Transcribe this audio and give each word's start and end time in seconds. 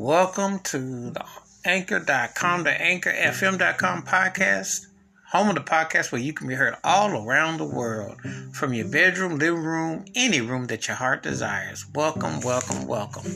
Welcome 0.00 0.60
to 0.60 1.10
the 1.10 1.26
anchor.com, 1.62 2.64
the 2.64 2.70
anchorfm.com 2.70 4.02
podcast, 4.04 4.86
home 5.28 5.50
of 5.50 5.56
the 5.56 5.60
podcast 5.60 6.10
where 6.10 6.22
you 6.22 6.32
can 6.32 6.48
be 6.48 6.54
heard 6.54 6.74
all 6.82 7.22
around 7.22 7.58
the 7.58 7.66
world 7.66 8.18
from 8.54 8.72
your 8.72 8.88
bedroom, 8.88 9.38
living 9.38 9.62
room, 9.62 10.06
any 10.14 10.40
room 10.40 10.68
that 10.68 10.88
your 10.88 10.96
heart 10.96 11.22
desires. 11.22 11.84
Welcome, 11.94 12.40
welcome, 12.40 12.86
welcome. 12.86 13.30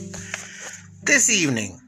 This 1.03 1.29
evening, 1.29 1.79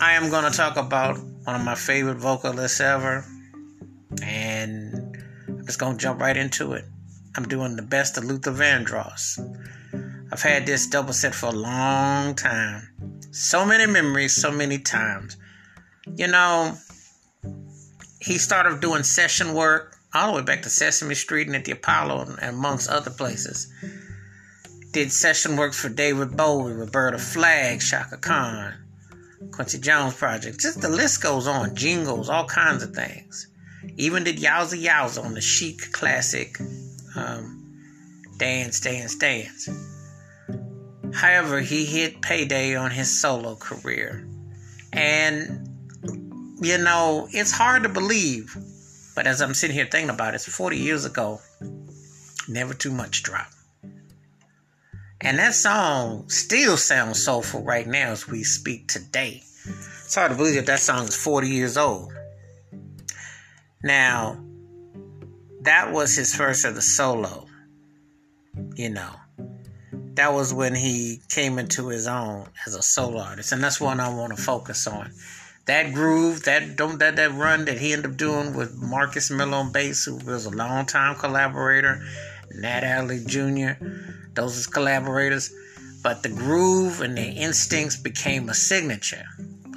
I 0.00 0.12
am 0.12 0.30
going 0.30 0.48
to 0.48 0.56
talk 0.56 0.76
about 0.76 1.18
one 1.18 1.56
of 1.56 1.64
my 1.64 1.74
favorite 1.74 2.18
vocalists 2.18 2.78
ever, 2.78 3.24
and 4.22 5.18
I'm 5.48 5.66
just 5.66 5.80
going 5.80 5.96
to 5.96 6.00
jump 6.00 6.20
right 6.20 6.36
into 6.36 6.74
it. 6.74 6.84
I'm 7.36 7.48
doing 7.48 7.74
the 7.74 7.82
best 7.82 8.16
of 8.18 8.22
Luther 8.22 8.52
Vandross. 8.52 9.40
I've 10.32 10.42
had 10.42 10.64
this 10.64 10.86
double 10.86 11.12
set 11.12 11.34
for 11.34 11.46
a 11.46 11.50
long 11.50 12.36
time. 12.36 12.89
So 13.30 13.64
many 13.64 13.86
memories, 13.86 14.34
so 14.34 14.50
many 14.50 14.78
times. 14.78 15.36
You 16.16 16.26
know, 16.26 16.76
he 18.20 18.38
started 18.38 18.80
doing 18.80 19.02
session 19.02 19.54
work 19.54 19.96
all 20.12 20.32
the 20.32 20.40
way 20.40 20.44
back 20.44 20.62
to 20.62 20.70
Sesame 20.70 21.14
Street 21.14 21.46
and 21.46 21.56
at 21.56 21.64
the 21.64 21.72
Apollo 21.72 22.22
and 22.22 22.38
amongst 22.40 22.90
other 22.90 23.10
places. 23.10 23.72
Did 24.92 25.12
session 25.12 25.56
works 25.56 25.78
for 25.80 25.88
David 25.88 26.36
Bowie, 26.36 26.72
Roberta 26.72 27.18
Flack, 27.18 27.80
Chaka 27.80 28.16
Khan, 28.16 28.74
Quincy 29.52 29.78
Jones 29.78 30.14
Project. 30.14 30.60
Just 30.60 30.80
the 30.80 30.88
list 30.88 31.22
goes 31.22 31.46
on. 31.46 31.76
Jingles, 31.76 32.28
all 32.28 32.46
kinds 32.46 32.82
of 32.82 32.94
things. 32.94 33.46
Even 33.96 34.24
did 34.24 34.36
Yowsah 34.38 34.82
Yowsah 34.82 35.24
on 35.24 35.34
the 35.34 35.40
Chic 35.40 35.92
classic 35.92 36.58
um, 37.16 37.78
Dance, 38.36 38.80
Dance, 38.80 39.14
Dance. 39.16 39.68
However, 41.14 41.60
he 41.60 41.84
hit 41.84 42.22
payday 42.22 42.74
on 42.76 42.90
his 42.90 43.20
solo 43.20 43.56
career. 43.56 44.26
And, 44.92 45.68
you 46.60 46.78
know, 46.78 47.28
it's 47.30 47.52
hard 47.52 47.82
to 47.84 47.88
believe, 47.88 48.56
but 49.14 49.26
as 49.26 49.40
I'm 49.40 49.54
sitting 49.54 49.76
here 49.76 49.88
thinking 49.90 50.10
about 50.10 50.34
it, 50.34 50.36
it's 50.36 50.46
40 50.46 50.76
years 50.76 51.04
ago. 51.04 51.40
Never 52.48 52.74
Too 52.74 52.90
Much 52.90 53.22
drop. 53.22 53.48
And 55.20 55.38
that 55.38 55.54
song 55.54 56.28
still 56.30 56.76
sounds 56.76 57.22
soulful 57.22 57.62
right 57.62 57.86
now 57.86 58.10
as 58.10 58.26
we 58.26 58.42
speak 58.42 58.88
today. 58.88 59.42
It's 59.66 60.14
hard 60.14 60.30
to 60.30 60.36
believe 60.36 60.54
that 60.54 60.66
that 60.66 60.80
song 60.80 61.04
is 61.04 61.14
40 61.14 61.48
years 61.48 61.76
old. 61.76 62.12
Now, 63.82 64.42
that 65.62 65.92
was 65.92 66.16
his 66.16 66.34
first 66.34 66.64
of 66.64 66.74
the 66.74 66.82
solo. 66.82 67.46
You 68.74 68.90
know, 68.90 69.19
that 70.14 70.32
was 70.32 70.52
when 70.52 70.74
he 70.74 71.20
came 71.28 71.58
into 71.58 71.88
his 71.88 72.06
own 72.06 72.48
as 72.66 72.74
a 72.74 72.82
solo 72.82 73.20
artist, 73.20 73.52
and 73.52 73.62
that's 73.62 73.80
one 73.80 74.00
I 74.00 74.14
want 74.14 74.36
to 74.36 74.42
focus 74.42 74.86
on. 74.86 75.12
That 75.66 75.92
groove, 75.94 76.44
that 76.44 76.76
don't 76.76 76.98
that 76.98 77.16
that 77.16 77.32
run 77.32 77.66
that 77.66 77.78
he 77.78 77.92
ended 77.92 78.12
up 78.12 78.16
doing 78.16 78.54
with 78.54 78.76
Marcus 78.82 79.30
Miller 79.30 79.58
on 79.58 79.72
bass, 79.72 80.04
who 80.04 80.16
was 80.16 80.46
a 80.46 80.50
long 80.50 80.86
time 80.86 81.14
collaborator, 81.14 82.02
Nat 82.56 82.82
Adderley 82.82 83.24
Jr. 83.24 83.82
Those 84.34 84.56
is 84.56 84.66
collaborators, 84.66 85.52
but 86.02 86.22
the 86.22 86.28
groove 86.28 87.00
and 87.00 87.16
the 87.16 87.22
instincts 87.22 87.96
became 87.96 88.48
a 88.48 88.54
signature 88.54 89.24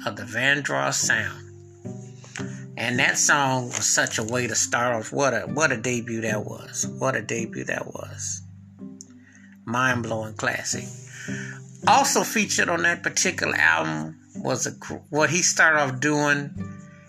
of 0.06 0.16
the 0.16 0.24
Van 0.24 0.62
Vandross 0.62 0.94
sound. 0.94 1.40
And 2.76 2.98
that 2.98 3.18
song 3.18 3.66
was 3.66 3.94
such 3.94 4.18
a 4.18 4.24
way 4.24 4.46
to 4.46 4.54
start 4.54 4.94
off. 4.94 5.12
What 5.12 5.32
a 5.32 5.42
what 5.42 5.70
a 5.70 5.76
debut 5.76 6.22
that 6.22 6.44
was. 6.44 6.86
What 6.98 7.14
a 7.14 7.22
debut 7.22 7.64
that 7.64 7.86
was. 7.86 8.43
Mind 9.64 10.02
blowing 10.02 10.34
classic. 10.34 10.84
Also 11.86 12.22
featured 12.22 12.68
on 12.68 12.82
that 12.82 13.02
particular 13.02 13.56
album 13.56 14.18
was 14.36 14.66
a 14.66 14.70
what 15.10 15.30
he 15.30 15.42
started 15.42 15.80
off 15.80 16.00
doing. 16.00 16.50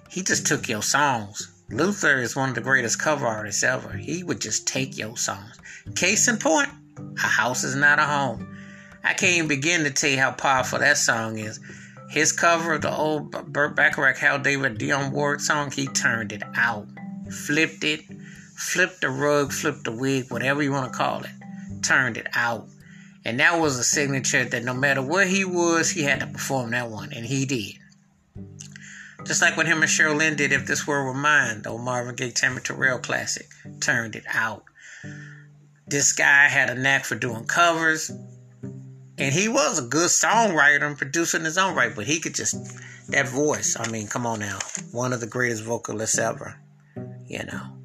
He 0.10 0.22
just 0.22 0.46
took 0.46 0.70
your 0.70 0.82
songs. 0.82 1.52
Luther 1.70 2.20
is 2.20 2.36
one 2.36 2.50
of 2.50 2.56
the 2.56 2.62
greatest 2.62 3.00
cover 3.00 3.26
artists 3.26 3.64
ever. 3.64 3.92
He 3.98 4.24
would 4.24 4.40
just 4.40 4.68
take 4.68 4.98
your 4.98 5.18
songs. 5.18 5.58
Case 5.96 6.28
in 6.28 6.38
point, 6.38 6.70
a 6.98 7.28
house 7.28 7.64
is 7.64 7.76
not 7.76 8.00
a 8.00 8.04
home. 8.04 8.56
I 9.04 9.14
can't 9.14 9.36
even 9.36 9.48
begin 9.48 9.84
to 9.84 9.92
tell 9.92 10.10
you 10.10 10.18
how 10.18 10.32
powerful 10.32 10.80
that 10.80 10.98
song 10.98 11.38
is. 11.38 11.60
His 12.10 12.32
cover 12.32 12.74
of 12.74 12.82
the 12.82 12.96
old 12.96 13.32
Burt 13.52 13.76
Bacharach, 13.76 14.18
Hal 14.18 14.40
David, 14.40 14.78
Dionne 14.78 15.12
Warwick 15.12 15.42
song, 15.42 15.72
he 15.72 15.88
turned 15.88 16.32
it 16.32 16.44
out, 16.56 16.88
flipped 17.30 17.84
it, 17.84 18.02
flipped 18.56 19.02
the 19.02 19.10
rug, 19.10 19.52
flipped 19.52 19.84
the 19.84 19.92
wig, 19.92 20.32
whatever 20.32 20.62
you 20.64 20.72
want 20.72 20.92
to 20.92 20.98
call 20.98 21.24
it, 21.24 21.32
turned 21.86 22.18
it 22.18 22.28
out. 22.34 22.68
And 23.24 23.40
that 23.40 23.60
was 23.60 23.78
a 23.78 23.84
signature 23.84 24.46
that 24.46 24.64
no 24.64 24.74
matter 24.74 25.02
where 25.02 25.26
he 25.26 25.46
was, 25.46 25.90
he 25.90 26.04
had 26.04 26.20
to 26.20 26.28
perform 26.28 26.72
that 26.72 26.90
one, 26.90 27.12
and 27.12 27.26
he 27.26 27.46
did. 27.46 27.80
Just 29.26 29.42
like 29.42 29.58
when 29.58 29.66
him 29.66 29.82
and 29.82 29.90
Cheryl 29.90 30.18
Lynn 30.18 30.36
did 30.36 30.52
If 30.52 30.68
This 30.68 30.86
World 30.86 31.08
Were 31.08 31.20
Mine, 31.20 31.64
the 31.64 31.76
Marvin 31.76 32.16
Gaye 32.16 32.30
Tammy 32.30 32.62
Terrell 32.62 33.00
classic, 33.00 33.48
turned 33.82 34.16
it 34.16 34.26
out. 34.32 34.64
This 35.88 36.14
guy 36.14 36.48
had 36.48 36.70
a 36.70 36.76
knack 36.76 37.06
for 37.06 37.16
doing 37.16 37.46
covers, 37.46 38.12
and 39.18 39.34
he 39.34 39.48
was 39.48 39.80
a 39.80 39.88
good 39.88 40.10
songwriter 40.10 40.84
and 40.84 40.98
producer 40.98 41.38
in 41.38 41.46
his 41.46 41.58
own 41.58 41.76
right, 41.76 41.96
but 41.96 42.06
he 42.06 42.20
could 42.20 42.36
just 42.36 42.56
that 43.10 43.28
voice. 43.28 43.76
I 43.80 43.90
mean, 43.90 44.08
come 44.08 44.26
on 44.26 44.40
now, 44.40 44.60
one 44.92 45.14
of 45.14 45.20
the 45.20 45.28
greatest 45.28 45.64
vocalists 45.64 46.20
ever, 46.20 46.60
you 47.28 47.44
know. 47.46 47.78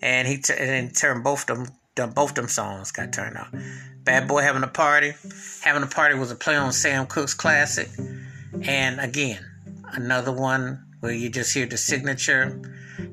And 0.00 0.26
he 0.26 0.38
t- 0.38 0.54
and 0.56 0.96
turned 0.96 1.22
both 1.22 1.48
of 1.48 1.58
them, 1.58 1.68
both 1.94 2.34
them 2.34 2.48
songs 2.48 2.90
got 2.90 3.12
turned 3.12 3.36
out. 3.36 3.48
Bad 4.04 4.26
Boy 4.26 4.42
having 4.42 4.62
a 4.62 4.68
party, 4.68 5.12
having 5.62 5.82
a 5.82 5.86
party 5.86 6.18
was 6.18 6.30
a 6.30 6.36
play 6.36 6.56
on 6.56 6.72
Sam 6.72 7.06
Cooke's 7.06 7.34
classic, 7.34 7.88
and 8.62 9.00
again, 9.00 9.44
another 9.92 10.32
one 10.32 10.84
where 11.00 11.12
you 11.12 11.28
just 11.28 11.54
hear 11.54 11.66
the 11.66 11.76
signature. 11.76 12.60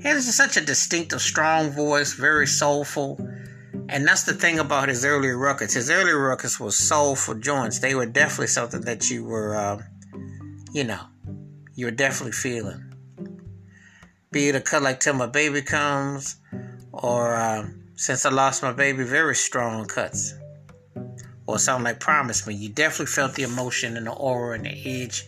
He 0.01 0.07
has 0.07 0.35
such 0.35 0.57
a 0.57 0.61
distinctive, 0.61 1.21
strong 1.21 1.71
voice, 1.71 2.13
very 2.13 2.47
soulful 2.47 3.19
and 3.89 4.05
that's 4.07 4.23
the 4.23 4.33
thing 4.33 4.59
about 4.59 4.87
his 4.87 5.03
earlier 5.03 5.35
records. 5.35 5.73
His 5.73 5.89
earlier 5.89 6.19
records 6.19 6.59
were 6.59 6.71
soulful 6.71 7.33
joints. 7.33 7.79
They 7.79 7.95
were 7.95 8.05
definitely 8.05 8.47
something 8.47 8.81
that 8.81 9.09
you 9.09 9.23
were, 9.23 9.55
uh, 9.55 9.81
you 10.71 10.83
know, 10.83 11.01
you 11.73 11.85
were 11.85 11.91
definitely 11.91 12.33
feeling. 12.33 12.93
Be 14.31 14.49
it 14.49 14.55
a 14.55 14.61
cut 14.61 14.83
like 14.83 14.99
Till 14.99 15.15
My 15.15 15.25
Baby 15.25 15.63
Comes 15.63 16.35
or 16.91 17.35
uh, 17.35 17.67
Since 17.99 18.25
I 18.25 18.29
Lost 18.29 18.63
My 18.63 18.71
Baby, 18.71 19.03
very 19.03 19.35
strong 19.35 19.85
cuts. 19.85 20.33
Or 21.45 21.59
something 21.59 21.83
like 21.83 21.99
Promise 21.99 22.47
Me. 22.47 22.53
You 22.53 22.69
definitely 22.69 23.07
felt 23.07 23.35
the 23.35 23.43
emotion 23.43 23.97
and 23.97 24.07
the 24.07 24.13
aura 24.13 24.55
and 24.55 24.65
the 24.65 25.03
edge 25.03 25.25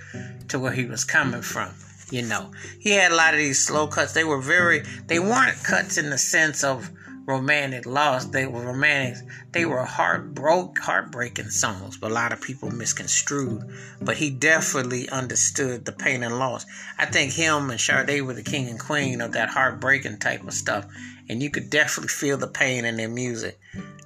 to 0.48 0.58
where 0.58 0.72
he 0.72 0.86
was 0.86 1.04
coming 1.04 1.42
from. 1.42 1.74
You 2.12 2.22
know, 2.22 2.52
he 2.80 2.92
had 2.92 3.12
a 3.12 3.16
lot 3.16 3.34
of 3.34 3.42
these 3.42 3.62
slow 3.62 3.88
cuts. 3.88 4.14
They 4.14 4.24
were 4.24 4.40
very, 4.40 4.86
they 5.08 5.20
weren't 5.20 5.62
cuts 5.66 5.98
in 5.98 6.12
the 6.12 6.18
sense 6.18 6.64
of 6.64 6.90
romantic 7.32 7.86
loss. 7.86 8.26
They 8.26 8.46
were 8.46 8.62
romantic. 8.62 9.24
They 9.52 9.66
were 9.66 9.84
heartbroke, 9.86 10.78
heartbreaking 10.78 11.50
songs, 11.50 11.98
but 11.98 12.12
a 12.12 12.14
lot 12.14 12.34
of 12.34 12.42
people 12.42 12.70
misconstrued. 12.70 13.64
But 14.02 14.18
he 14.18 14.30
definitely 14.30 15.10
understood 15.10 15.86
the 15.86 15.94
pain 15.94 16.24
and 16.24 16.38
loss. 16.38 16.66
I 16.98 17.06
think 17.06 17.32
him 17.32 17.70
and 17.70 17.80
Sade 17.80 18.22
were 18.24 18.34
the 18.34 18.44
king 18.44 18.68
and 18.68 18.80
queen 18.80 19.22
of 19.22 19.32
that 19.32 19.50
heartbreaking 19.50 20.20
type 20.20 20.46
of 20.46 20.54
stuff, 20.54 20.86
and 21.30 21.42
you 21.42 21.50
could 21.50 21.70
definitely 21.70 22.10
feel 22.10 22.38
the 22.38 22.48
pain 22.48 22.86
in 22.86 22.98
their 22.98 23.10
music. 23.10 23.60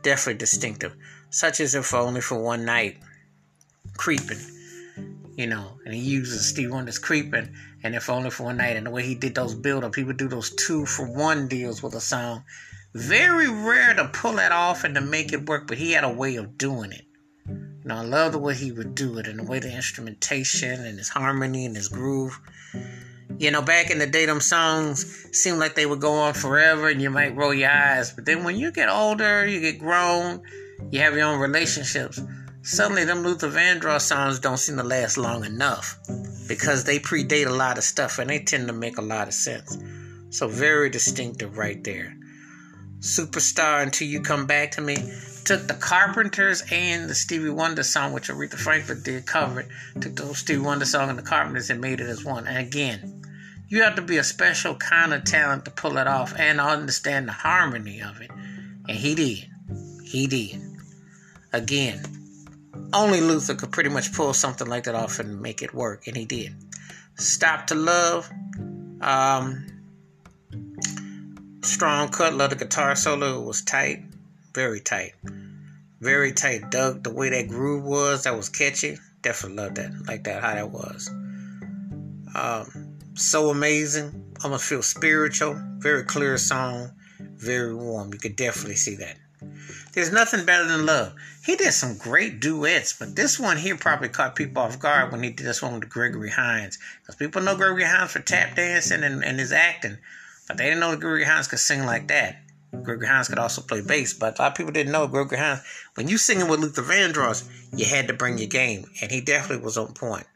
Definitely 0.03 0.37
distinctive, 0.39 0.95
such 1.31 1.59
as 1.59 1.73
if 1.73 1.93
only 1.93 2.21
for 2.21 2.39
one 2.39 2.63
night, 2.63 2.97
creeping. 3.97 4.39
You 5.35 5.47
know, 5.47 5.79
and 5.83 5.93
he 5.93 5.99
uses 5.99 6.47
Steve 6.47 6.71
Wonder's 6.71 6.99
creeping, 6.99 7.49
and 7.83 7.95
if 7.95 8.09
only 8.09 8.29
for 8.29 8.43
one 8.43 8.57
night, 8.57 8.77
and 8.77 8.85
the 8.85 8.91
way 8.91 9.03
he 9.03 9.15
did 9.15 9.35
those 9.35 9.53
build 9.53 9.83
up, 9.83 9.95
he 9.95 10.03
would 10.03 10.17
do 10.17 10.29
those 10.29 10.51
two 10.51 10.85
for 10.85 11.05
one 11.05 11.47
deals 11.47 11.83
with 11.83 11.93
a 11.95 11.99
song 11.99 12.43
very 12.95 13.49
rare 13.49 13.93
to 13.93 14.07
pull 14.07 14.31
that 14.33 14.53
off 14.53 14.85
and 14.85 14.95
to 14.95 15.01
make 15.01 15.33
it 15.33 15.45
work, 15.49 15.67
but 15.67 15.77
he 15.77 15.91
had 15.91 16.05
a 16.05 16.09
way 16.09 16.37
of 16.37 16.57
doing 16.57 16.93
it. 16.93 17.05
You 17.45 17.89
know, 17.89 17.97
I 17.97 18.03
love 18.03 18.31
the 18.31 18.39
way 18.39 18.55
he 18.55 18.71
would 18.71 18.95
do 18.95 19.17
it 19.17 19.27
and 19.27 19.37
the 19.37 19.43
way 19.43 19.59
the 19.59 19.73
instrumentation 19.73 20.85
and 20.85 20.97
his 20.97 21.09
harmony 21.09 21.65
and 21.65 21.75
his 21.75 21.89
groove. 21.89 22.39
You 23.37 23.51
know, 23.51 23.61
back 23.61 23.91
in 23.91 23.99
the 23.99 24.07
day, 24.07 24.25
them 24.25 24.39
songs 24.39 25.27
seemed 25.33 25.59
like 25.59 25.75
they 25.75 25.85
would 25.85 25.99
go 25.99 26.13
on 26.13 26.35
forever 26.35 26.87
and 26.87 27.01
you 27.01 27.09
might 27.09 27.35
roll 27.35 27.53
your 27.53 27.69
eyes. 27.69 28.13
But 28.13 28.25
then 28.25 28.45
when 28.45 28.55
you 28.55 28.71
get 28.71 28.87
older, 28.87 29.45
you 29.45 29.59
get 29.59 29.77
grown, 29.77 30.41
you 30.89 31.01
have 31.01 31.17
your 31.17 31.25
own 31.25 31.41
relationships, 31.41 32.21
suddenly 32.61 33.03
them 33.03 33.23
Luther 33.23 33.49
Vandross 33.49 34.03
songs 34.03 34.39
don't 34.39 34.57
seem 34.57 34.77
to 34.77 34.83
last 34.83 35.17
long 35.17 35.43
enough 35.43 35.99
because 36.47 36.85
they 36.85 36.99
predate 36.99 37.47
a 37.47 37.51
lot 37.51 37.77
of 37.77 37.83
stuff 37.83 38.19
and 38.19 38.29
they 38.29 38.39
tend 38.39 38.67
to 38.67 38.73
make 38.73 38.97
a 38.97 39.01
lot 39.01 39.27
of 39.27 39.33
sense. 39.33 39.77
So, 40.29 40.47
very 40.47 40.89
distinctive 40.89 41.57
right 41.57 41.83
there. 41.83 42.17
Superstar 43.05 43.83
Until 43.83 44.07
You 44.07 44.19
Come 44.21 44.47
Back 44.47 44.71
to 44.71 44.81
Me. 44.81 44.95
Took 45.43 45.67
the 45.67 45.75
Carpenters 45.75 46.63
and 46.71 47.07
the 47.07 47.13
Stevie 47.13 47.49
Wonder 47.49 47.83
song, 47.83 48.13
which 48.13 48.29
Aretha 48.29 48.55
Franklin 48.55 49.03
did 49.03 49.27
cover 49.27 49.59
it. 49.59 49.67
Took 50.01 50.15
the 50.15 50.33
Stevie 50.33 50.61
Wonder 50.61 50.85
song 50.85 51.09
and 51.09 51.19
the 51.19 51.23
Carpenters 51.23 51.69
and 51.69 51.79
made 51.79 52.01
it 52.01 52.09
as 52.09 52.25
one. 52.25 52.47
And 52.47 52.57
again, 52.57 53.21
you 53.67 53.83
have 53.83 53.95
to 53.97 54.01
be 54.01 54.17
a 54.17 54.23
special 54.23 54.73
kind 54.75 55.13
of 55.13 55.23
talent 55.23 55.65
to 55.65 55.71
pull 55.71 55.97
it 55.97 56.07
off 56.07 56.33
and 56.35 56.59
understand 56.59 57.27
the 57.27 57.31
harmony 57.31 58.01
of 58.01 58.21
it. 58.21 58.31
And 58.31 58.97
he 58.97 59.13
did. 59.13 59.47
He 60.03 60.25
did. 60.25 60.59
Again, 61.53 62.01
only 62.91 63.21
Luther 63.21 63.53
could 63.53 63.71
pretty 63.71 63.89
much 63.89 64.13
pull 64.13 64.33
something 64.33 64.67
like 64.67 64.85
that 64.85 64.95
off 64.95 65.19
and 65.19 65.41
make 65.41 65.61
it 65.61 65.75
work, 65.75 66.07
and 66.07 66.17
he 66.17 66.25
did. 66.25 66.55
Stop 67.19 67.67
to 67.67 67.75
Love, 67.75 68.27
um, 69.01 69.67
strong 71.75 72.07
cut, 72.07 72.33
love 72.33 72.51
the 72.51 72.55
guitar 72.55 72.95
solo 72.95 73.41
it 73.41 73.45
was 73.45 73.61
tight, 73.61 74.01
very 74.53 74.79
tight, 74.79 75.11
very 75.99 76.31
tight. 76.31 76.71
Dug 76.71 77.03
the 77.03 77.11
way 77.11 77.29
that 77.29 77.49
groove 77.49 77.83
was, 77.83 78.23
that 78.23 78.37
was 78.37 78.47
catchy. 78.47 78.97
Definitely 79.21 79.57
loved 79.57 79.75
that, 79.75 79.91
like 80.07 80.23
that, 80.23 80.41
how 80.41 80.53
that 80.53 80.71
was. 80.71 81.09
Um, 82.33 82.95
so 83.15 83.49
amazing, 83.49 84.33
almost 84.41 84.63
feel 84.63 84.81
spiritual, 84.81 85.61
very 85.79 86.03
clear 86.03 86.37
song, 86.37 86.91
very 87.19 87.75
warm. 87.75 88.13
You 88.13 88.19
could 88.19 88.37
definitely 88.37 88.77
see 88.77 88.95
that. 88.95 89.17
There's 89.91 90.13
nothing 90.13 90.45
better 90.45 90.65
than 90.65 90.85
love. 90.85 91.13
He 91.45 91.57
did 91.57 91.73
some 91.73 91.97
great 91.97 92.39
duets, 92.39 92.93
but 92.93 93.17
this 93.17 93.37
one 93.37 93.57
here 93.57 93.75
probably 93.75 94.09
caught 94.09 94.35
people 94.37 94.63
off 94.63 94.79
guard 94.79 95.11
when 95.11 95.23
he 95.23 95.29
did 95.29 95.45
this 95.45 95.61
one 95.61 95.73
with 95.77 95.89
Gregory 95.89 96.29
Hines. 96.29 96.79
Because 97.01 97.15
people 97.15 97.41
know 97.41 97.57
Gregory 97.57 97.83
Hines 97.83 98.11
for 98.11 98.19
tap 98.19 98.55
dancing 98.55 99.03
and, 99.03 99.23
and 99.25 99.39
his 99.39 99.51
acting, 99.51 99.97
but 100.47 100.57
they 100.57 100.65
didn't 100.65 100.79
know 100.79 100.91
that 100.91 100.99
Gregory 100.99 101.25
Hines 101.25 101.47
could 101.47 101.59
sing 101.59 101.85
like 101.85 102.07
that. 102.07 102.37
Gregory 102.83 103.07
Hines 103.07 103.27
could 103.27 103.39
also 103.39 103.61
play 103.61 103.81
bass, 103.81 104.13
but 104.13 104.37
a 104.37 104.41
lot 104.41 104.51
of 104.51 104.57
people 104.57 104.71
didn't 104.71 104.91
know 104.91 105.07
Gregory 105.07 105.37
Hines. 105.37 105.61
When 105.95 106.07
you 106.07 106.17
singing 106.17 106.47
with 106.47 106.59
Luther 106.59 106.81
Vandross, 106.81 107.47
you 107.75 107.85
had 107.85 108.07
to 108.07 108.13
bring 108.13 108.37
your 108.37 108.47
game, 108.47 108.85
and 109.01 109.11
he 109.11 109.21
definitely 109.21 109.63
was 109.63 109.77
on 109.77 109.93
point. 109.93 110.27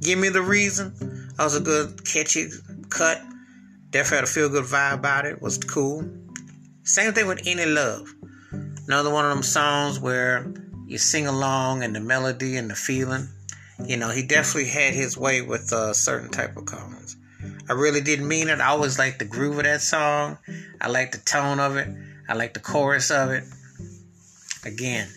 Give 0.00 0.18
me 0.18 0.28
the 0.28 0.42
reason. 0.42 0.94
That 1.36 1.44
was 1.44 1.56
a 1.56 1.60
good, 1.60 2.04
catchy 2.04 2.48
cut. 2.90 3.20
Definitely 3.90 4.16
had 4.16 4.24
a 4.24 4.28
feel 4.28 4.48
good 4.48 4.64
vibe 4.64 4.94
about 4.94 5.26
it. 5.26 5.42
Was 5.42 5.58
cool. 5.58 6.08
Same 6.84 7.12
thing 7.12 7.26
with 7.26 7.42
Any 7.46 7.66
Love. 7.66 8.12
Another 8.86 9.10
one 9.10 9.24
of 9.24 9.30
them 9.30 9.42
songs 9.42 10.00
where 10.00 10.52
you 10.86 10.96
sing 10.96 11.26
along 11.26 11.82
and 11.82 11.94
the 11.94 12.00
melody 12.00 12.56
and 12.56 12.70
the 12.70 12.74
feeling. 12.74 13.28
You 13.84 13.96
know, 13.96 14.08
he 14.08 14.22
definitely 14.22 14.70
had 14.70 14.94
his 14.94 15.16
way 15.16 15.42
with 15.42 15.72
a 15.72 15.94
certain 15.94 16.30
type 16.30 16.56
of 16.56 16.68
songs. 16.68 17.16
I 17.68 17.72
really 17.74 18.00
didn't 18.00 18.28
mean 18.28 18.48
it. 18.48 18.60
I 18.60 18.68
always 18.68 18.98
liked 18.98 19.18
the 19.18 19.24
groove 19.24 19.58
of 19.58 19.64
that 19.64 19.82
song. 19.82 20.38
I 20.80 20.88
like 20.88 21.12
the 21.12 21.18
tone 21.18 21.60
of 21.60 21.76
it. 21.76 21.88
I 22.28 22.34
like 22.34 22.54
the 22.54 22.60
chorus 22.60 23.10
of 23.10 23.30
it. 23.30 23.44
Again, 24.64 25.08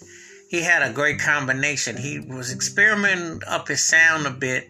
he 0.50 0.62
had 0.62 0.84
a 0.84 0.94
great 0.94 1.20
combination. 1.20 1.98
He 1.98 2.20
was 2.20 2.54
experimenting 2.54 3.42
up 3.48 3.68
his 3.68 3.84
sound 3.84 4.26
a 4.26 4.32
bit, 4.32 4.70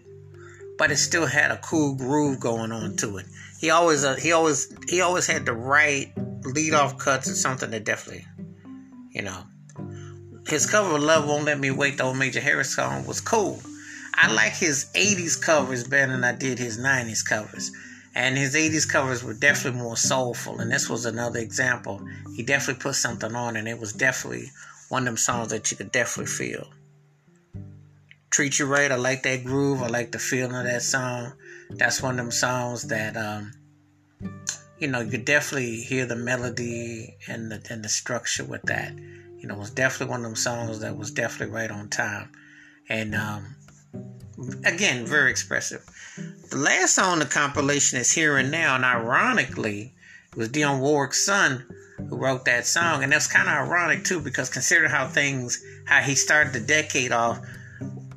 but 0.78 0.90
it 0.90 0.96
still 0.96 1.26
had 1.26 1.50
a 1.50 1.58
cool 1.58 1.94
groove 1.94 2.40
going 2.40 2.72
on 2.72 2.96
to 2.98 3.18
it. 3.18 3.26
He 3.60 3.70
always, 3.70 4.04
uh, 4.04 4.16
he 4.16 4.32
always, 4.32 4.74
he 4.88 5.00
always 5.00 5.26
had 5.26 5.46
the 5.46 5.52
right 5.52 6.12
lead 6.44 6.74
off 6.74 6.98
cuts 6.98 7.28
and 7.28 7.36
something 7.36 7.70
that 7.70 7.84
definitely 7.84 8.26
you 9.12 9.22
know. 9.22 9.44
His 10.48 10.66
cover 10.66 10.96
of 10.96 11.02
Love 11.02 11.28
Won't 11.28 11.44
Let 11.44 11.60
Me 11.60 11.70
Wait, 11.70 11.98
the 11.98 12.04
old 12.04 12.16
Major 12.16 12.40
Harris 12.40 12.74
song, 12.74 13.06
was 13.06 13.20
cool. 13.20 13.60
I 14.22 14.32
like 14.32 14.52
his 14.52 14.86
80s 14.94 15.34
covers 15.34 15.82
better 15.82 16.12
than 16.12 16.22
I 16.22 16.30
did 16.30 16.56
his 16.56 16.78
90s 16.78 17.24
covers. 17.24 17.72
And 18.14 18.38
his 18.38 18.54
80s 18.54 18.86
covers 18.86 19.24
were 19.24 19.34
definitely 19.34 19.80
more 19.80 19.96
soulful. 19.96 20.60
And 20.60 20.70
this 20.70 20.88
was 20.88 21.06
another 21.06 21.40
example. 21.40 22.00
He 22.36 22.44
definitely 22.44 22.80
put 22.80 22.94
something 22.94 23.34
on, 23.34 23.56
and 23.56 23.66
it 23.66 23.80
was 23.80 23.92
definitely 23.92 24.52
one 24.90 25.02
of 25.02 25.06
them 25.06 25.16
songs 25.16 25.48
that 25.50 25.72
you 25.72 25.76
could 25.76 25.90
definitely 25.90 26.30
feel. 26.30 26.68
Treat 28.30 28.60
You 28.60 28.66
Right, 28.66 28.92
I 28.92 28.94
like 28.94 29.24
that 29.24 29.44
groove. 29.44 29.82
I 29.82 29.88
like 29.88 30.12
the 30.12 30.20
feeling 30.20 30.54
of 30.54 30.64
that 30.64 30.82
song. 30.82 31.32
That's 31.70 32.00
one 32.00 32.20
of 32.20 32.24
them 32.24 32.30
songs 32.30 32.84
that 32.84 33.16
um, 33.16 33.52
you 34.78 34.86
know, 34.86 35.00
you 35.00 35.18
definitely 35.18 35.80
hear 35.80 36.06
the 36.06 36.16
melody 36.16 37.16
and 37.26 37.50
the 37.50 37.60
and 37.70 37.84
the 37.84 37.88
structure 37.88 38.44
with 38.44 38.62
that. 38.62 38.94
You 38.94 39.48
know, 39.48 39.56
it 39.56 39.58
was 39.58 39.70
definitely 39.70 40.12
one 40.12 40.20
of 40.20 40.26
them 40.26 40.36
songs 40.36 40.78
that 40.80 40.96
was 40.96 41.10
definitely 41.10 41.52
right 41.54 41.70
on 41.72 41.88
time. 41.88 42.30
And 42.88 43.14
um, 43.14 43.56
again, 44.64 45.06
very 45.06 45.30
expressive. 45.30 45.84
The 46.50 46.56
last 46.56 46.94
song 46.94 47.12
on 47.12 47.18
the 47.18 47.26
compilation 47.26 47.98
is 47.98 48.12
Here 48.12 48.36
and 48.36 48.50
Now, 48.50 48.74
and 48.76 48.84
ironically, 48.84 49.92
it 50.30 50.36
was 50.36 50.48
Dionne 50.48 50.80
Warwick's 50.80 51.24
son 51.24 51.64
who 52.08 52.16
wrote 52.16 52.44
that 52.44 52.66
song. 52.66 53.02
And 53.02 53.12
that's 53.12 53.26
kind 53.26 53.48
of 53.48 53.54
ironic 53.54 54.04
too, 54.04 54.20
because 54.20 54.50
consider 54.50 54.88
how 54.88 55.06
things, 55.06 55.62
how 55.86 56.00
he 56.00 56.14
started 56.14 56.52
the 56.52 56.60
decade 56.60 57.12
off 57.12 57.40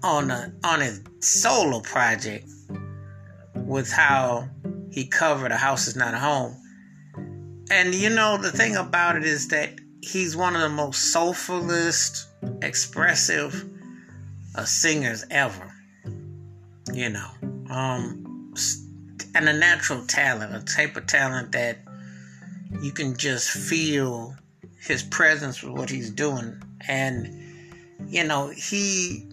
on 0.03 0.31
a, 0.31 0.53
on 0.63 0.81
his 0.81 1.01
solo 1.19 1.81
project 1.81 2.47
with 3.55 3.91
how 3.91 4.47
he 4.91 5.07
covered 5.07 5.51
A 5.51 5.57
House 5.57 5.87
Is 5.87 5.95
Not 5.95 6.13
a 6.13 6.19
Home. 6.19 6.55
And 7.71 7.95
you 7.95 8.09
know, 8.09 8.37
the 8.37 8.51
thing 8.51 8.75
about 8.75 9.15
it 9.15 9.23
is 9.23 9.47
that 9.49 9.71
he's 10.01 10.35
one 10.35 10.55
of 10.55 10.61
the 10.61 10.69
most 10.69 11.13
soulfulest, 11.13 12.25
expressive 12.61 13.67
uh, 14.55 14.63
singers 14.63 15.25
ever. 15.31 15.74
You 16.93 17.09
know, 17.09 17.29
um, 17.69 18.53
and 19.33 19.49
a 19.49 19.53
natural 19.53 20.05
talent, 20.05 20.55
a 20.55 20.73
type 20.73 20.95
of 20.95 21.07
talent 21.07 21.51
that 21.53 21.79
you 22.81 22.91
can 22.91 23.17
just 23.17 23.49
feel 23.49 24.35
his 24.79 25.03
presence 25.03 25.63
with 25.63 25.73
what 25.73 25.89
he's 25.89 26.09
doing. 26.09 26.61
And, 26.87 27.33
you 28.07 28.23
know, 28.23 28.49
he 28.49 29.27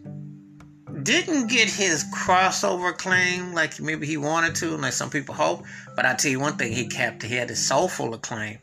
didn't 1.02 1.49
get 1.49 1.69
his 1.69 2.04
crossover 2.12 2.96
claim 2.96 3.52
like 3.52 3.81
maybe 3.81 4.06
he 4.06 4.16
wanted 4.16 4.54
to, 4.56 4.76
like 4.76 4.93
some 4.93 5.10
people 5.10 5.34
hope. 5.34 5.64
But 5.94 6.06
I 6.06 6.14
tell 6.14 6.31
you 6.31 6.40
one 6.40 6.56
thing, 6.56 6.72
he 6.72 6.87
kept 6.87 7.22
he 7.22 7.34
had 7.34 7.49
his 7.49 7.64
soulful 7.64 8.14
acclaim. 8.14 8.58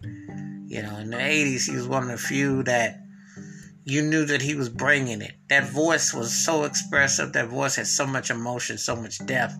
You 0.68 0.84
know, 0.84 0.98
in 0.98 1.10
the 1.10 1.18
'80s, 1.18 1.70
he 1.70 1.76
was 1.76 1.88
one 1.88 2.04
of 2.04 2.10
the 2.10 2.18
few 2.18 2.64
that 2.64 3.02
you 3.86 4.02
knew 4.02 4.26
that 4.26 4.42
he 4.42 4.56
was 4.56 4.70
bringing 4.70 5.22
it. 5.22 5.34
That 5.50 5.70
voice 5.70 6.14
was 6.14 6.34
so 6.34 6.64
expressive. 6.64 7.34
That 7.34 7.48
voice 7.48 7.76
had 7.76 7.88
so 7.88 8.06
much 8.06 8.30
emotion, 8.30 8.78
so 8.78 8.96
much 8.96 9.26
depth, 9.26 9.56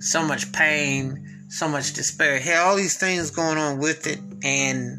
so 0.00 0.26
much 0.26 0.52
pain, 0.52 1.46
so 1.48 1.68
much 1.68 1.92
despair. 1.92 2.38
He 2.38 2.50
had 2.50 2.58
all 2.58 2.76
these 2.76 2.96
things 2.96 3.30
going 3.30 3.58
on 3.58 3.78
with 3.78 4.06
it, 4.06 4.18
and 4.42 4.98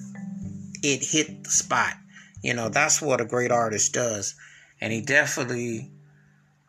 it 0.84 1.04
hit 1.04 1.44
the 1.44 1.50
spot. 1.50 1.94
You 2.42 2.54
know, 2.54 2.69
that's 2.69 3.01
what 3.01 3.22
a 3.22 3.25
great 3.25 3.51
artist 3.51 3.94
does. 3.94 4.36
And 4.80 4.94
he 4.94 5.01
definitely 5.01 5.92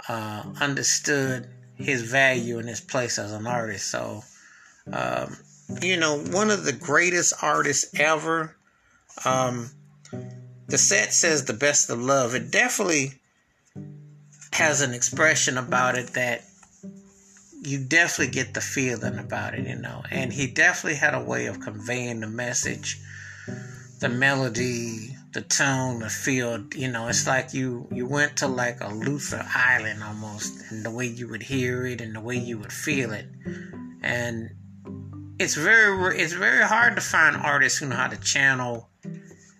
uh, 0.08 0.42
understood 0.60 1.48
his 1.76 2.02
value 2.02 2.58
and 2.58 2.68
his 2.68 2.80
place 2.80 3.18
as 3.18 3.32
an 3.32 3.46
artist. 3.46 3.88
So, 3.88 4.22
um, 4.92 5.36
you 5.82 5.96
know, 5.96 6.18
one 6.18 6.50
of 6.50 6.64
the 6.64 6.72
greatest 6.72 7.34
artists 7.42 7.94
ever. 8.00 8.56
Um, 9.24 9.70
the 10.68 10.78
set 10.78 11.12
says 11.12 11.44
the 11.44 11.54
best 11.54 11.90
of 11.90 12.00
love. 12.00 12.34
It 12.34 12.50
definitely 12.50 13.14
has 14.52 14.80
an 14.80 14.92
expression 14.92 15.58
about 15.58 15.96
it 15.96 16.08
that 16.08 16.42
you 17.62 17.78
definitely 17.78 18.32
get 18.32 18.54
the 18.54 18.60
feeling 18.60 19.18
about 19.18 19.54
it, 19.54 19.66
you 19.66 19.76
know. 19.76 20.02
And 20.10 20.32
he 20.32 20.46
definitely 20.46 20.98
had 20.98 21.14
a 21.14 21.22
way 21.22 21.46
of 21.46 21.60
conveying 21.60 22.20
the 22.20 22.28
message, 22.28 23.00
the 24.00 24.08
melody, 24.08 25.16
the 25.32 25.40
tone, 25.42 26.00
the 26.00 26.08
feel. 26.08 26.64
You 26.74 26.88
know, 26.88 27.08
it's 27.08 27.26
like 27.26 27.54
you 27.54 27.88
you 27.90 28.06
went 28.06 28.36
to 28.38 28.46
like 28.46 28.80
a 28.80 28.88
Luther 28.88 29.44
Island 29.54 30.02
almost, 30.02 30.70
and 30.70 30.84
the 30.84 30.90
way 30.90 31.06
you 31.06 31.28
would 31.28 31.42
hear 31.42 31.86
it 31.86 32.00
and 32.00 32.14
the 32.14 32.20
way 32.20 32.36
you 32.36 32.58
would 32.58 32.72
feel 32.72 33.12
it, 33.12 33.26
and 34.02 34.50
it's 35.38 35.54
very 35.54 36.18
it's 36.18 36.32
very 36.32 36.64
hard 36.64 36.94
to 36.96 37.00
find 37.00 37.36
artists 37.36 37.78
who 37.78 37.86
know 37.86 37.96
how 37.96 38.08
to 38.08 38.16
channel 38.20 38.88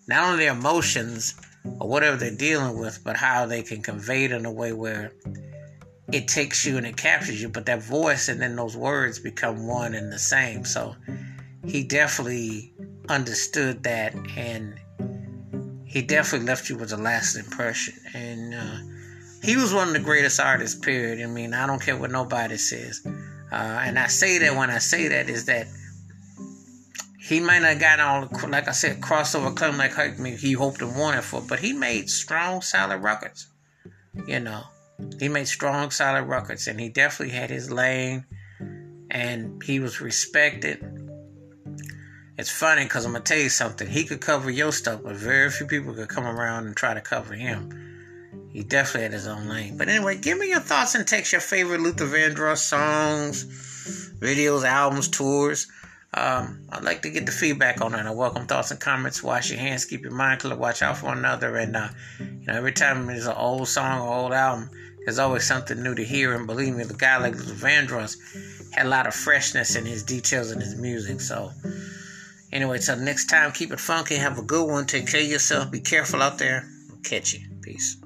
not 0.08 0.24
only 0.24 0.44
their 0.44 0.52
emotions 0.52 1.34
or 1.80 1.88
whatever 1.88 2.16
they're 2.16 2.30
dealing 2.30 2.78
with, 2.78 3.02
but 3.04 3.16
how 3.16 3.46
they 3.46 3.62
can 3.62 3.82
convey 3.82 4.24
it 4.24 4.32
in 4.32 4.46
a 4.46 4.52
way 4.52 4.72
where 4.72 5.12
it 6.12 6.26
takes 6.26 6.64
you 6.64 6.78
and 6.78 6.86
it 6.86 6.96
captures 6.96 7.40
you, 7.40 7.48
but 7.48 7.66
that 7.66 7.82
voice 7.82 8.28
and 8.28 8.40
then 8.40 8.56
those 8.56 8.76
words 8.76 9.18
become 9.18 9.66
one 9.66 9.94
and 9.94 10.10
the 10.10 10.18
same. 10.18 10.64
So 10.64 10.96
he 11.66 11.84
definitely 11.84 12.72
understood 13.08 13.82
that 13.82 14.14
and 14.36 14.80
he 15.84 16.02
definitely 16.02 16.46
left 16.46 16.68
you 16.68 16.76
with 16.76 16.92
a 16.92 16.96
lasting 16.96 17.44
impression. 17.44 17.94
And 18.14 18.54
uh, 18.54 18.78
he 19.42 19.56
was 19.56 19.72
one 19.72 19.88
of 19.88 19.94
the 19.94 20.00
greatest 20.00 20.40
artists, 20.40 20.78
period. 20.78 21.22
I 21.22 21.26
mean, 21.26 21.52
I 21.52 21.66
don't 21.66 21.80
care 21.80 21.96
what 21.96 22.10
nobody 22.10 22.56
says. 22.56 23.02
Uh, 23.50 23.54
and 23.54 23.98
I 23.98 24.06
say 24.06 24.38
that 24.38 24.54
when 24.54 24.70
I 24.70 24.78
say 24.78 25.08
that 25.08 25.28
is 25.28 25.46
that 25.46 25.66
he 27.28 27.40
might 27.40 27.60
not 27.60 27.78
got 27.78 28.00
all, 28.00 28.28
like 28.48 28.68
I 28.68 28.72
said, 28.72 29.00
crossover 29.00 29.54
claim 29.54 29.76
like 29.76 29.94
he 30.38 30.52
hoped 30.52 30.82
and 30.82 30.96
wanted 30.96 31.22
for, 31.22 31.40
but 31.40 31.58
he 31.58 31.72
made 31.72 32.08
strong, 32.08 32.62
solid 32.62 32.98
records. 32.98 33.48
You 34.26 34.40
know, 34.40 34.62
he 35.18 35.28
made 35.28 35.48
strong, 35.48 35.90
solid 35.90 36.24
records, 36.24 36.66
and 36.66 36.80
he 36.80 36.88
definitely 36.88 37.34
had 37.34 37.50
his 37.50 37.70
lane, 37.70 38.24
and 39.10 39.62
he 39.62 39.80
was 39.80 40.00
respected 40.00 40.82
it's 42.38 42.50
funny 42.50 42.84
because 42.84 43.04
I'm 43.04 43.12
gonna 43.12 43.24
tell 43.24 43.38
you 43.38 43.48
something. 43.48 43.88
He 43.88 44.04
could 44.04 44.20
cover 44.20 44.48
your 44.48 44.70
stuff, 44.70 45.00
but 45.02 45.16
very 45.16 45.50
few 45.50 45.66
people 45.66 45.92
could 45.92 46.08
come 46.08 46.24
around 46.24 46.66
and 46.66 46.76
try 46.76 46.94
to 46.94 47.00
cover 47.00 47.34
him. 47.34 48.48
He 48.52 48.62
definitely 48.62 49.02
had 49.02 49.12
his 49.12 49.26
own 49.26 49.48
lane. 49.48 49.76
But 49.76 49.88
anyway, 49.88 50.18
give 50.18 50.38
me 50.38 50.48
your 50.48 50.60
thoughts 50.60 50.94
and 50.94 51.04
text 51.04 51.32
your 51.32 51.40
favorite 51.40 51.80
Luther 51.80 52.06
Vandross 52.06 52.58
songs, 52.58 53.44
videos, 54.20 54.64
albums, 54.64 55.08
tours. 55.08 55.66
Um, 56.14 56.66
I'd 56.70 56.84
like 56.84 57.02
to 57.02 57.10
get 57.10 57.26
the 57.26 57.32
feedback 57.32 57.80
on 57.82 57.92
that. 57.92 58.06
I 58.06 58.10
welcome 58.10 58.46
thoughts 58.46 58.70
and 58.70 58.80
comments. 58.80 59.22
Wash 59.22 59.50
your 59.50 59.58
hands, 59.58 59.84
keep 59.84 60.02
your 60.02 60.12
mind 60.12 60.40
clear, 60.40 60.56
watch 60.56 60.82
out 60.82 60.96
for 60.96 61.06
one 61.06 61.18
another. 61.18 61.56
And, 61.56 61.76
uh, 61.76 61.88
you 62.18 62.46
know, 62.46 62.54
every 62.54 62.72
time 62.72 63.06
there's 63.06 63.26
an 63.26 63.36
old 63.36 63.68
song 63.68 64.00
or 64.00 64.14
old 64.14 64.32
album, 64.32 64.70
there's 65.04 65.18
always 65.18 65.44
something 65.44 65.82
new 65.82 65.94
to 65.94 66.04
hear. 66.04 66.34
And 66.34 66.46
believe 66.46 66.74
me, 66.74 66.84
the 66.84 66.94
guy 66.94 67.18
like 67.18 67.34
Vandross 67.34 68.16
had 68.72 68.86
a 68.86 68.88
lot 68.88 69.06
of 69.06 69.14
freshness 69.14 69.76
in 69.76 69.84
his 69.84 70.02
details 70.02 70.50
and 70.50 70.62
his 70.62 70.76
music. 70.76 71.20
So, 71.20 71.50
anyway, 72.52 72.78
till 72.78 72.96
next 72.96 73.26
time, 73.26 73.52
keep 73.52 73.70
it 73.70 73.80
funky. 73.80 74.16
Have 74.16 74.38
a 74.38 74.42
good 74.42 74.66
one. 74.66 74.86
Take 74.86 75.08
care 75.08 75.20
of 75.20 75.26
yourself. 75.26 75.70
Be 75.70 75.80
careful 75.80 76.22
out 76.22 76.38
there. 76.38 76.66
Catch 77.04 77.34
you. 77.34 77.40
Peace. 77.62 77.97